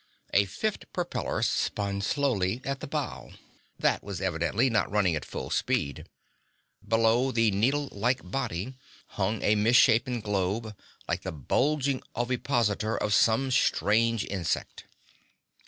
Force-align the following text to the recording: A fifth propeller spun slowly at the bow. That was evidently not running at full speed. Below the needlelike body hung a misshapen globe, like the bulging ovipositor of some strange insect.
A 0.33 0.45
fifth 0.45 0.91
propeller 0.93 1.43
spun 1.43 2.01
slowly 2.01 2.59
at 2.65 2.79
the 2.79 2.87
bow. 2.87 3.33
That 3.77 4.03
was 4.03 4.19
evidently 4.19 4.67
not 4.67 4.89
running 4.89 5.15
at 5.15 5.23
full 5.23 5.51
speed. 5.51 6.09
Below 6.83 7.31
the 7.31 7.51
needlelike 7.51 8.21
body 8.23 8.73
hung 9.09 9.43
a 9.43 9.53
misshapen 9.53 10.19
globe, 10.19 10.75
like 11.07 11.21
the 11.21 11.31
bulging 11.31 12.01
ovipositor 12.15 12.97
of 12.97 13.13
some 13.13 13.51
strange 13.51 14.25
insect. 14.25 14.85